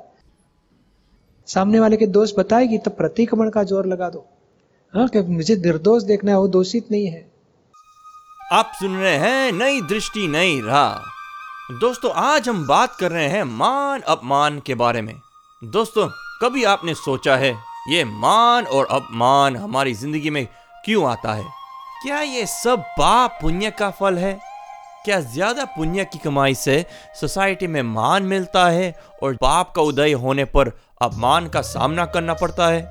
सामने 1.47 1.79
वाले 1.79 1.97
के 1.97 2.05
दोष 2.07 2.31
बताएगी 2.37 2.77
तो 2.77 2.91
प्रतिक्रमण 2.91 3.49
का 3.49 3.63
ज़ोर 3.63 3.85
लगा 3.85 4.09
दो। 4.09 4.25
हाँ 4.93 5.07
कि 5.07 5.21
मुझे 5.21 5.55
निर्दोष 5.55 6.03
देखना 6.03 6.31
है, 6.31 6.37
वो 6.37 6.47
दोषित 6.47 6.91
नहीं 6.91 7.07
है। 7.07 7.29
आप 8.53 8.71
सुन 8.75 8.95
रहे 8.97 9.15
हैं 9.17 9.51
नई 9.51 9.81
दृष्टि, 9.83 10.27
नई 10.27 10.59
राह। 10.61 11.79
दोस्तों, 11.79 12.11
आज 12.13 12.49
हम 12.49 12.65
बात 12.67 12.95
कर 12.95 13.11
रहे 13.11 13.27
हैं 13.27 13.43
मान, 13.43 14.01
अपमान 14.01 14.59
के 14.59 14.75
बारे 14.75 15.01
में। 15.01 15.15
दोस्तों, 15.61 16.07
कभी 16.41 16.63
आपने 16.65 16.93
सोचा 16.95 17.35
है, 17.35 17.51
ये 17.89 18.03
मान 18.05 18.65
और 18.65 18.87
अपमान 18.91 19.55
हमारी 19.55 19.93
ज़िंदगी 19.93 20.29
में 20.29 20.45
क्यों 20.85 21.09
आता 21.09 21.33
है? 21.33 21.43
क्या 22.03 22.21
ये 22.21 22.45
सब 22.47 22.83
पाप 22.97 23.37
पुण्य 23.41 23.71
का 23.71 23.89
फल 23.91 24.17
है? 24.17 24.39
क्या 25.05 25.19
ज़्यादा 25.21 25.65
पुण्य 25.67 26.03
की 26.05 26.19
कमाई 26.19 26.55
से 26.55 26.85
सोसाइटी 27.19 27.67
में 27.67 27.81
मान 27.83 28.23
मिलता 28.23 28.67
है 28.69 28.93
और 29.23 29.35
पाप 29.35 29.71
का 29.75 29.81
उदय 29.81 30.11
होने 30.13 30.45
पर 30.47 30.71
अपमान 31.01 31.47
का 31.47 31.61
सामना 31.61 32.05
करना 32.05 32.33
पड़ता 32.33 32.67
है। 32.67 32.81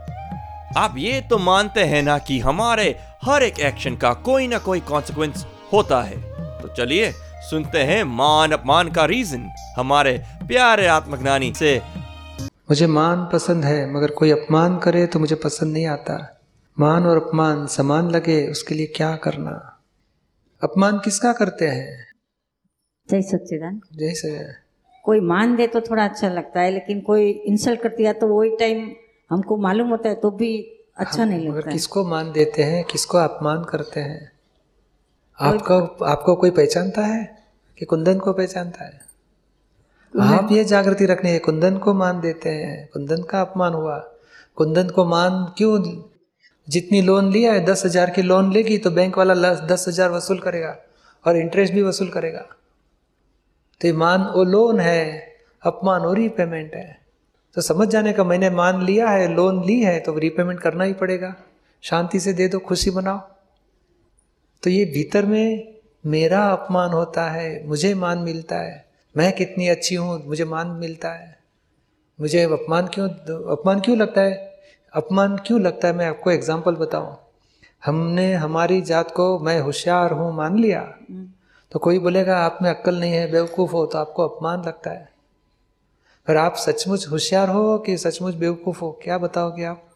आप 0.76 0.94
ये 0.98 1.20
तो 1.20 1.38
मानते 1.38 1.84
हैं 1.84 2.02
ना 2.02 2.18
कि 2.18 2.38
हमारे 2.40 2.98
हर 3.22 3.42
एक 3.42 3.60
एक्शन 3.60 3.96
का 3.96 4.12
कोई 4.14 4.46
ना 4.48 4.58
कोई 4.58 4.80
कॉन्सिक्वेंस 4.80 5.46
होता 5.72 6.02
है। 6.02 6.20
तो 6.62 6.68
चलिए 6.68 7.12
सुनते 7.50 7.78
हैं 7.78 8.02
मान 8.04 8.52
अपमान 8.52 8.90
का 8.90 9.04
रीजन 9.04 9.48
हमारे 9.76 10.24
प्यारे 10.48 10.86
आत्मज्ञानी 10.86 11.52
से। 11.54 11.80
मुझे 12.40 12.86
मान 12.86 13.28
पसंद 13.32 13.64
है 13.64 13.92
मगर 13.92 14.10
कोई 14.10 14.30
अपमान 14.30 14.78
करे 14.78 15.06
तो 15.06 15.18
मुझे 15.18 15.34
पसंद 15.34 15.72
नहीं 15.72 15.86
आता। 15.86 16.16
मान 16.78 17.06
और 17.06 17.16
अपमान 17.16 17.66
समान 17.66 18.10
लगे 18.10 18.46
उसके 18.48 18.74
लिए 18.74 18.86
क्या 18.86 19.16
करना? 19.16 19.82
अपमान 20.62 20.98
किसका 20.98 21.32
करते 21.32 21.68
हैं? 21.68 22.06
जय 23.10 23.22
सच्चिदान 23.22 23.80
जैसे 23.94 24.59
कोई 25.04 25.20
मान 25.20 25.54
दे 25.56 25.66
तो 25.66 25.80
थोड़ा 25.80 26.04
अच्छा 26.04 26.28
लगता 26.28 26.60
है 26.60 26.70
लेकिन 26.70 27.00
कोई 27.00 27.30
इंसल्ट 27.30 27.80
कर 27.82 27.88
दिया 27.88 28.12
तो 28.12 28.26
वही 28.28 28.50
टाइम 28.56 28.90
हमको 29.30 29.56
मालूम 29.58 29.88
होता 29.88 30.08
है 30.08 30.14
तो 30.14 30.30
भी 30.32 30.50
अच्छा 30.98 31.24
नहीं 31.24 31.48
लगता 31.48 31.68
है। 31.68 31.72
किसको 31.72 32.04
मान 32.04 32.32
देते 32.32 32.62
हैं 32.62 32.84
किसको 32.84 33.18
अपमान 33.18 33.64
करते 33.64 34.00
हैं? 34.00 34.30
आपको 35.38 36.04
आपको 36.06 36.34
कोई 36.36 36.50
पहचानता 36.50 37.04
है 37.06 37.22
कि 37.78 37.84
कुंदन 37.84 38.18
को 38.18 38.32
पहचानता 38.32 38.84
है? 38.84 39.00
आप 40.14 40.52
ये 40.52 40.64
जागृति 40.64 41.06
रखने 41.06 41.38
कुंदन 41.38 41.76
को 41.78 41.94
मान 41.94 42.20
देते 42.20 42.50
हैं। 42.50 42.88
कुंदन 42.92 43.22
का 43.22 43.40
अपमान 43.40 43.74
हुआ। 43.74 43.98
कुंदन 44.58 44.88
को 44.88 45.04
मान 45.04 45.44
क्यों? 45.58 45.82
जितनी 46.68 47.00
लोन 47.02 47.30
लिया 47.32 47.52
है 47.52 47.64
दस 47.64 47.84
हज़ार 47.86 48.10
की 48.10 48.22
लोन 48.22 48.52
लेगी 48.52 48.78
तो 48.78 48.90
बैंक 48.90 49.18
वाला 49.18 49.52
दस 49.66 49.84
हज़ार 49.88 50.10
वसूल 50.10 50.38
करेगा 50.38 50.76
और 51.24 51.36
इंटरेस्ट 51.36 51.74
भी 51.74 51.82
वसूल 51.82 52.08
करेगा। 52.08 52.44
तो 53.80 53.94
मान 53.94 54.22
वो 54.26 54.44
लोन 54.44 54.80
है, 54.80 55.04
अपमान 55.62 56.00
और 56.00 56.16
रीपेमेंट 56.16 56.74
है। 56.74 56.98
तो 57.56 57.60
समझ 57.62 57.88
जाने 57.88 58.12
का 58.12 58.24
मैंने 58.24 58.50
मान 58.50 58.84
लिया 58.84 59.08
है 59.08 59.34
लोन 59.34 59.64
ली 59.64 59.80
है 59.80 59.98
तो 60.00 60.18
रीपेमेंट 60.18 60.60
करना 60.60 60.84
ही 60.84 60.92
पड़ेगा। 60.92 61.34
शांति 61.84 62.20
से 62.20 62.32
दे 62.32 62.48
दो, 62.48 62.58
खुशी 62.58 62.90
बनाओ 62.90 63.18
तो 64.62 64.70
ये 64.70 64.84
भीतर 64.84 65.26
में 65.26 65.74
मेरा 66.04 66.42
अपमान 66.46 66.90
होता 66.90 67.24
है, 67.30 67.66
मुझे 67.66 67.94
मान 67.94 68.18
मिलता 68.18 68.56
है। 68.56 68.84
मैं 69.14 69.32
कितनी 69.32 69.68
अच्छी 69.68 69.94
हूँ, 69.94 70.22
मुझे 70.26 70.44
मान 70.44 70.66
मिलता 70.76 71.12
है। 71.12 71.38
मुझे 72.18 72.42
अपमान 72.42 72.86
क्यों 72.86 73.08
अपमान 73.08 73.80
क्यों 73.80 73.96
लगता 73.98 74.20
है? 74.20 74.34
अपमान 74.92 75.36
क्यों 75.36 75.60
लगता 75.60 75.88
है? 75.88 75.94
मैं 75.94 76.06
आपको 76.06 76.30
एग्ज़ाम्पल 76.30 76.74
बताऊँ। 76.74 77.16
हमने, 77.82 78.32
हमारी 78.34 78.80
जात 78.82 79.10
को 79.10 79.38
मैं 79.38 79.60
होशियार 79.60 80.12
हूँ, 80.12 80.32
मान 80.36 80.58
लिया। 80.58 80.82
तो 81.72 81.78
कोई 81.78 81.98
बोलेगा 81.98 82.38
आप 82.38 82.58
में 82.62 82.70
अक्ल 82.70 83.00
नहीं 83.00 83.12
है 83.12 83.30
बेवकूफ़ 83.30 83.70
हो 83.70 83.86
तो 83.86 83.98
आपको 83.98 84.28
अपमान 84.28 84.62
लगता 84.66 84.90
है। 84.90 85.12
पर 86.26 86.36
आप 86.36 86.54
सचमुच 86.56 87.08
होशियार 87.08 87.48
हो 87.48 87.78
कि 87.78 87.98
सचमुच 87.98 88.34
बेवकूफ़ 88.34 88.80
हो 88.80 89.00
क्या 89.02 89.18
बताओगे 89.18 89.64
आप? 89.64 89.90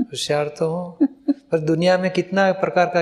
होशियार 0.00 0.48
तो 0.48 0.66
हो। 0.68 0.98
पर 1.52 1.58
दुनिया 1.58 1.98
में 1.98 2.10
कितना 2.10 2.52
प्रकार 2.52 2.92
का 2.96 3.00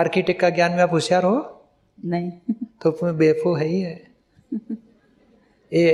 आर्किटेक्ट 0.00 0.40
का 0.40 0.50
ज्ञान 0.50 0.72
में 0.72 0.78
आप 0.78 0.92
होशियार 0.92 1.24
हो? 1.24 1.64
नहीं। 2.04 2.32
तो 2.82 2.90
उसमें 2.90 3.16
बेवकूफ़ 3.16 3.58
है 3.58 3.66
ही 3.66 3.80
है। 3.80 4.10
ये 5.72 5.90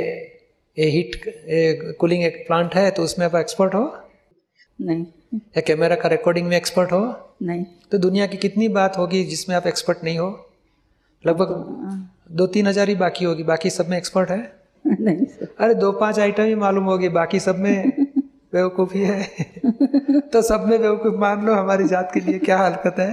ये 0.78 0.86
हीट 0.86 1.26
ये 1.26 1.92
कूलिंग 1.92 2.24
एक 2.24 2.46
प्लांट 2.46 2.74
है 2.74 2.90
तो 2.90 3.02
उसमें 3.02 3.26
आप 3.26 3.34
एक्सपर्ट 3.34 3.74
हो? 3.74 3.98
नहीं। 4.80 5.06
या 5.34 5.60
कैमरा 5.60 5.96
का 5.96 6.08
रिकॉर्डिंग 6.08 6.48
में 6.48 6.56
एक्सपर्ट 6.56 6.92
हो? 6.92 7.34
नहीं। 7.42 7.64
तो 7.92 7.98
दुनिया 7.98 8.26
की 8.26 8.36
कितनी 8.36 8.68
बात 8.68 8.98
होगी 8.98 9.24
जिसमें 9.24 9.56
आप 9.56 9.66
एक्सपर्ट 9.66 9.98
नहीं 10.04 10.18
हो? 10.18 10.47
लगभग 11.24 12.16
दो 12.32 12.46
तीन 12.46 12.66
हज़ार 12.66 12.88
ही 12.88 12.94
बाकी 12.94 13.24
होगी। 13.24 13.42
बाकी 13.42 13.70
सब 13.70 13.88
में 13.88 13.96
एक्सपर्ट 13.98 14.30
है। 14.30 14.40
नहीं 14.86 15.24
सर 15.24 15.54
अरे 15.60 15.74
दो 15.74 15.92
पाँच 15.92 16.18
आइटम 16.18 16.42
ही 16.42 16.54
मालूम 16.54 16.84
होगी। 16.84 17.08
बाकी 17.08 17.40
सब 17.40 17.58
में 17.58 17.92
बेवकूफ़ 18.54 18.94
ही। 18.94 20.20
तो 20.32 20.42
सब 20.42 20.64
में 20.68 20.80
बेवकूफ़ 20.80 21.14
मान 21.14 21.46
लो 21.46 21.54
हमारी 21.54 21.88
जात 21.88 22.10
के 22.14 22.20
लिए 22.20 22.38
क्या 22.38 22.58
हरकत 22.58 22.98
है। 22.98 23.12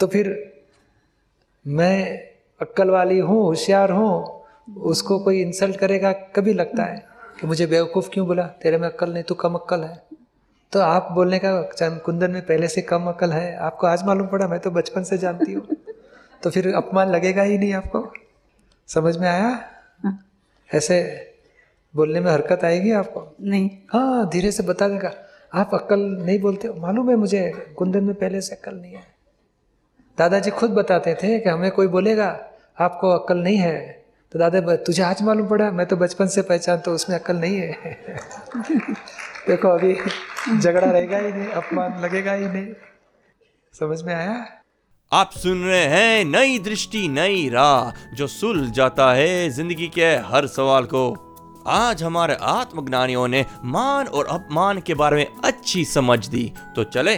तो 0.00 0.06
फिर 0.06 0.28
मैं 1.66 2.18
अक्कल 2.60 2.90
वाली 2.90 3.18
हूँ 3.18 3.42
होशियार 3.42 3.90
हूँ 3.90 4.42
उसको 4.82 5.18
कोई 5.18 5.40
इंसल्ट 5.40 5.76
करेगा 5.76 6.12
कभी 6.12 6.52
लगता 6.52 6.84
है 6.84 7.04
कि 7.40 7.46
मुझे 7.46 7.66
बेवकूफ़ 7.66 8.08
क्यों 8.10 8.26
बोला? 8.26 8.46
तेरे 8.62 8.78
में 8.78 8.88
अक्ल 8.88 9.12
नहीं 9.12 9.22
तू 9.22 9.34
कम 9.34 9.54
अक्ल 9.54 9.80
है। 9.80 10.02
तो 10.72 10.80
आप 10.80 11.08
बोलने 11.12 11.38
का 11.38 11.62
चंद 11.62 12.00
कुंदन 12.00 12.30
में 12.30 12.42
पहले 12.46 12.68
से 12.68 12.82
कम 12.82 13.04
अक्ल 13.04 13.30
है। 13.30 13.56
आपको 13.56 13.86
आज 13.86 14.04
मालूम 14.04 14.26
पड़ा? 14.26 14.48
मैं 14.48 14.60
तो 14.60 14.70
बचपन 14.70 15.02
से 15.02 15.18
जानती 15.18 15.52
हूँ। 15.52 15.75
तो 16.46 16.50
फिर 16.50 16.74
अपमान 16.74 17.08
लगेगा 17.08 17.42
ही 17.42 17.58
नहीं 17.58 17.74
आपको? 17.74 18.12
समझ 18.86 19.16
में 19.16 19.28
आया? 19.28 19.70
ऐसे 20.74 21.26
बोलने 21.96 22.20
में 22.20 22.32
हरकत 22.32 22.64
आएगी 22.64 22.92
आपको? 22.92 23.36
नहीं। 23.40 23.70
हाँ 23.92 24.28
धीरे 24.28 24.52
से 24.52 24.62
बता 24.62 24.88
देगा। 24.88 25.12
आप 25.54 25.70
अक्ल 25.74 26.00
नहीं 26.00 26.40
बोलते? 26.40 26.68
हो 26.68 26.74
मालूम 26.74 27.10
है 27.10 27.16
मुझे 27.16 27.74
कुंदन 27.78 28.04
में 28.04 28.14
पहले 28.14 28.40
से 28.40 28.54
अक्ल 28.54 28.76
नहीं 28.76 28.94
है। 28.94 29.02
दादाजी 30.18 30.50
खुद 30.50 30.70
बताते 30.70 31.14
थे 31.14 31.40
कि 31.40 31.48
हमें 31.48 31.70
कोई 31.70 31.86
बोलेगा 31.86 32.50
आपको 32.80 33.10
अक्ल 33.10 33.36
नहीं 33.38 33.56
है। 33.56 34.04
तो 34.32 34.38
दादा 34.38 34.76
तुझे 34.76 35.02
आज 35.02 35.22
मालूम 35.22 35.48
पड़ा? 35.48 35.70
मैं 35.70 35.86
तो 35.86 35.96
बचपन 35.96 36.26
से 36.26 36.42
पहचान 36.42 36.78
तो 36.78 36.92
उसमें 36.92 37.18
अक्ल 37.18 37.36
नहीं 37.36 37.56
है। 37.56 37.74
देखो 39.48 39.68
अभी 39.68 39.98
झगड़ा 40.58 40.90
रहेगा 40.90 41.18
ही 41.18 41.32
नहीं 41.32 41.48
अपमान 41.48 42.00
लगेगा 42.00 42.32
ही 42.32 42.46
नहीं। 42.46 42.66
समझ 43.80 44.02
में 44.02 44.14
आया? 44.14 44.46
आप 45.12 45.30
सुन 45.32 45.62
रहे 45.62 45.84
हैं 45.84 46.24
नई 46.24 46.58
दृष्टि, 46.58 47.08
नई 47.08 47.48
राह, 47.48 48.14
जो 48.14 48.26
सुल 48.26 48.70
जाता 48.70 49.12
है 49.12 49.50
ज़िंदगी 49.50 49.86
के 49.88 50.04
हर 50.04 50.46
सवाल 50.46 50.84
को। 50.84 51.62
आज 51.68 52.02
हमारे 52.02 52.36
आत्मज्ञानियों 52.40 53.28
ने 53.28 53.44
मान 53.64 54.06
और 54.06 54.26
अपमान 54.26 54.80
के 54.80 54.94
बारे 54.94 55.16
में 55.16 55.26
अच्छी 55.44 55.84
समझ 55.84 56.26
दी। 56.26 56.52
तो 56.76 56.84
चले, 56.84 57.14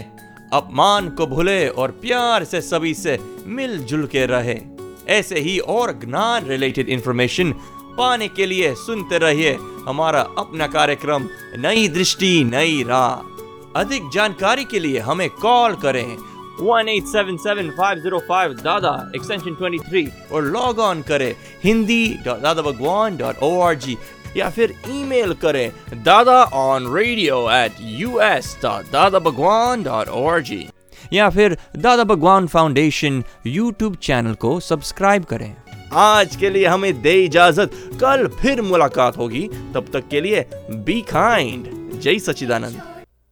अपमान 0.52 1.09
को 1.09 1.26
भूले 1.26 1.68
और 1.68 1.90
प्यार 1.90 2.45
से 2.45 2.61
सभी 2.61 2.95
से 2.95 3.18
मिलजुल 3.47 4.07
के 4.07 4.26
रहे। 4.26 4.61
ऐसे 5.09 5.40
ही 5.40 5.59
और 5.59 5.92
ज्ञान 5.92 6.47
रिलेटेड 6.47 6.88
इंफॉर्मेशन 6.88 7.52
पाने 7.99 8.28
के 8.28 8.47
लिए 8.47 8.75
सुनते 8.75 9.18
रहिए 9.18 9.59
हमारा 9.88 10.21
अपना 10.38 10.66
कार्यक्रम, 10.66 11.28
नई 11.57 11.88
दृष्टि, 11.88 12.45
नई 12.45 12.83
राह। 12.83 13.37
अधिक 13.80 14.11
जानकारी 14.11 14.64
के 14.64 14.78
लिए 14.78 14.99
हमें 14.99 15.30
कॉल 15.30 15.75
करें। 15.75 16.16
1877505 16.62 18.62
दादा 18.62 19.12
एक्सटेंशन 19.16 19.56
23 19.62 20.08
और 20.32 20.42
लॉग 20.42 20.78
ऑन 20.78 21.02
करें 21.02 21.34
हिंदी 21.64 22.08
दादा 22.08 22.54
Bhagwan 22.54 23.16
dot 23.16 23.34
O 23.42 23.60
R 23.60 23.74
G 23.74 23.96
या 24.36 24.50
फिर 24.50 24.74
ईमेल 24.88 25.32
करें 25.32 25.72
Dada 26.02 26.42
on 26.42 26.96
radio 26.96 27.50
at 27.50 27.72
U 27.80 28.20
S 28.20 28.58
dot 28.62 28.84
Dada 28.92 29.18
Bhagwan 29.18 29.82
dot 29.82 30.08
O 30.08 30.28
R 30.28 30.40
G 30.40 30.68
या 31.12 31.30
फिर 31.30 31.58
Dada 31.76 32.04
Bhagwan 32.04 32.46
foundation 32.46 33.24
YouTube 33.46 33.96
channel 33.96 34.34
को 34.34 34.60
सब्सक्राइब 34.60 35.24
करें 35.24 35.56
आज 35.92 36.36
के 36.36 36.50
लिए 36.50 36.66
हमें 36.66 37.02
दे 37.02 37.24
इजाज़त। 37.24 37.70
कल 38.00 38.26
फिर 38.26 38.62
मुलाकात 38.62 39.16
होगी। 39.16 39.50
तब 39.74 39.86
तक 39.92 40.08
के 40.08 40.20
लिए 40.20 40.46
बी 40.70 41.00
काइंड 41.00 42.00
जय 42.00 42.18
सच्चिदानंद। 42.18 42.82